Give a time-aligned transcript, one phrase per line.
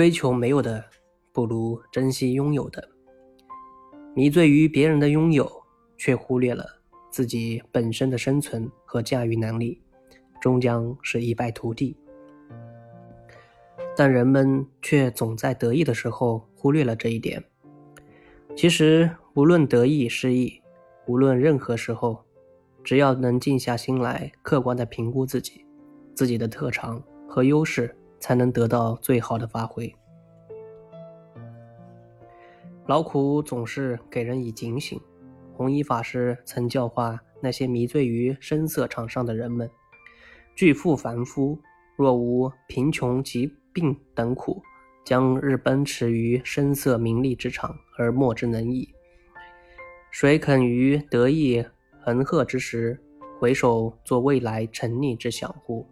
[0.00, 0.82] 追求没有的，
[1.30, 2.88] 不如珍惜拥有的。
[4.14, 5.46] 迷醉于别人的拥有，
[5.98, 6.64] 却忽略了
[7.10, 9.82] 自己本身的生存和驾驭能力，
[10.40, 11.94] 终将是一败涂地。
[13.94, 17.44] 但人们却总在得意的时候忽略了这一点。
[18.56, 20.62] 其实，无论得意失意，
[21.06, 22.24] 无论任何时候，
[22.82, 25.66] 只要能静下心来，客观地评估自己，
[26.14, 29.92] 自己的特长和优势，才能得到最好的发挥。
[32.86, 35.00] 劳苦总是给人以警醒。
[35.56, 39.70] 弘一法师曾教化那些迷醉于声色场上的人们：
[40.56, 41.58] 巨富凡夫，
[41.96, 44.62] 若无贫穷、疾病等苦，
[45.04, 48.88] 将日奔驰于声色名利之场而莫之能矣。
[50.10, 51.64] 谁肯于得意
[52.00, 52.98] 横赫之时，
[53.38, 55.86] 回首做未来沉溺之想乎？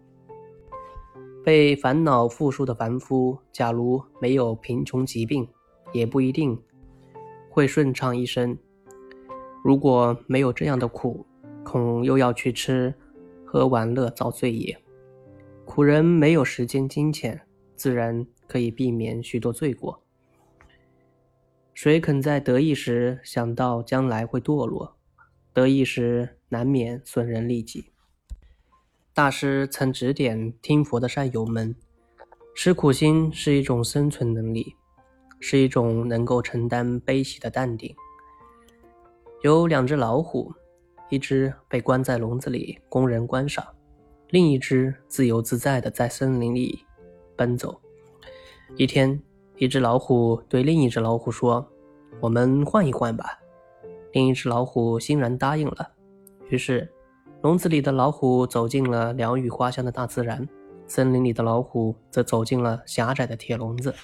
[1.48, 5.48] 被烦恼缚束的凡夫，假如没有贫穷疾病，
[5.94, 6.62] 也不一定
[7.48, 8.58] 会顺畅一生。
[9.64, 11.24] 如果没有这样的苦，
[11.64, 12.94] 恐又要去吃
[13.46, 14.76] 喝玩乐遭罪也。
[15.64, 17.40] 苦人没有时间金钱，
[17.74, 20.02] 自然可以避免许多罪过。
[21.72, 24.98] 谁肯在得意时想到将来会堕落？
[25.54, 27.86] 得意时难免损人利己。
[29.18, 31.74] 大师曾指点听佛的善友们：
[32.54, 34.76] 吃苦心是一种生存能力，
[35.40, 37.92] 是一种能够承担悲喜的淡定。
[39.42, 40.54] 有两只老虎，
[41.10, 43.66] 一只被关在笼子里供人观赏，
[44.28, 46.78] 另一只自由自在的在森林里
[47.34, 47.80] 奔走。
[48.76, 49.20] 一天，
[49.56, 51.68] 一只老虎对另一只老虎说
[52.22, 53.36] ：“我们换一换吧。”
[54.14, 55.90] 另一只老虎欣然答应了。
[56.50, 56.88] 于是，
[57.40, 60.46] 笼子里的老虎走进了鸟语花香的大自然，
[60.88, 63.94] 森林里的老虎则走进了狭窄的铁笼子。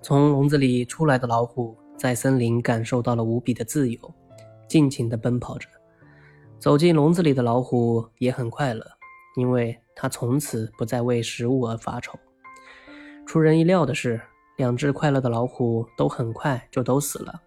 [0.00, 3.98] 从笼子里出来的老虎在森林感受到了无比的自由。
[4.66, 5.68] 尽情地奔跑着，
[6.58, 8.84] 走进笼子里的老虎也很快乐，
[9.36, 12.18] 因为它从此不再为食物而发愁。
[13.26, 14.18] 出人意料的是，
[14.56, 17.38] 两只快乐的老虎都很快就都死了，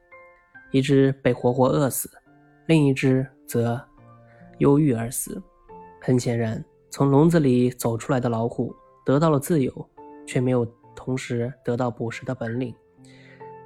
[0.71, 2.07] 一只被活活饿死，
[2.67, 3.83] 另一只则
[4.59, 5.41] 忧郁而死。
[6.01, 9.89] 很显然，从笼子里走出来的老虎得到了自由，
[10.25, 12.73] 却没有同时得到捕食的本领；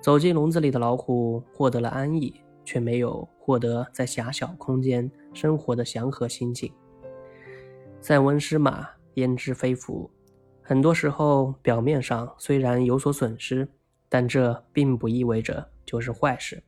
[0.01, 2.33] 走进笼子里的老虎获得了安逸。
[2.65, 6.71] 却没有获得在狭小空间生活的祥和心境。
[7.99, 10.07] 塞翁失马，焉知非福？
[10.61, 13.67] 很多时候，表面上虽然有所损失，
[14.07, 16.61] 但这并不意味着就是坏事。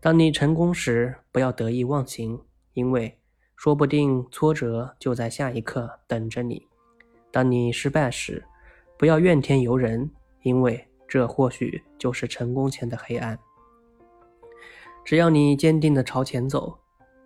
[0.00, 2.40] 当你成功时，不要得意忘形，
[2.72, 3.18] 因为
[3.58, 6.58] 说不定挫折就在下一刻等着你；
[7.32, 8.40] 当你失败时，
[8.96, 10.08] 不要怨天尤人，
[10.44, 13.36] 因为这或许就是成功前的黑暗。
[15.04, 16.78] 只要你坚定地朝前走，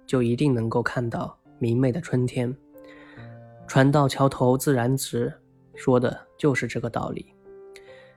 [0.06, 2.56] 就一定能够看到明媚的春天。
[3.66, 5.30] 船到桥头自然直，
[5.74, 7.26] 说的就是这个道理。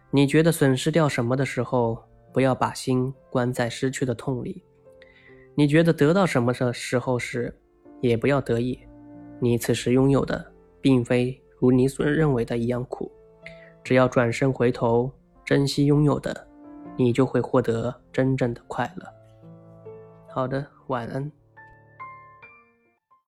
[0.09, 2.01] 你觉得损失掉什么的时候，
[2.31, 4.63] 不要把心关在失去的痛里；
[5.53, 7.53] 你觉得得到什么的时候时，
[8.01, 8.79] 也不要得意。
[9.39, 10.51] 你此时拥有的，
[10.81, 13.11] 并非如你所认为的一样苦。
[13.83, 15.11] 只要转身回头，
[15.43, 16.47] 珍惜拥有的，
[16.97, 19.05] 你就会获得真正的快乐。
[20.27, 21.31] 好的，晚安。